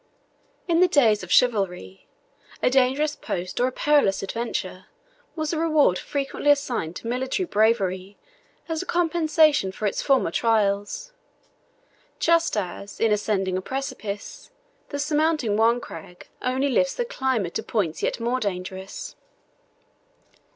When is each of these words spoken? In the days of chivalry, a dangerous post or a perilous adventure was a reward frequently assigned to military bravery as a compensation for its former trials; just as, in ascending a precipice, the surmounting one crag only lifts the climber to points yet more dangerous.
In 0.67 0.79
the 0.79 0.87
days 0.87 1.21
of 1.21 1.31
chivalry, 1.31 2.07
a 2.63 2.71
dangerous 2.71 3.15
post 3.15 3.59
or 3.59 3.67
a 3.67 3.71
perilous 3.71 4.23
adventure 4.23 4.85
was 5.35 5.53
a 5.53 5.59
reward 5.59 5.99
frequently 5.99 6.49
assigned 6.49 6.95
to 6.95 7.07
military 7.07 7.45
bravery 7.45 8.17
as 8.67 8.81
a 8.81 8.87
compensation 8.87 9.71
for 9.71 9.85
its 9.85 10.01
former 10.01 10.31
trials; 10.31 11.13
just 12.17 12.57
as, 12.57 12.99
in 12.99 13.11
ascending 13.11 13.57
a 13.57 13.61
precipice, 13.61 14.49
the 14.89 14.97
surmounting 14.97 15.55
one 15.55 15.79
crag 15.79 16.27
only 16.41 16.69
lifts 16.69 16.95
the 16.95 17.05
climber 17.05 17.49
to 17.49 17.61
points 17.61 18.01
yet 18.01 18.19
more 18.19 18.39
dangerous. 18.39 19.15